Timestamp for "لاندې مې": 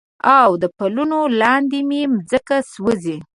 1.41-2.01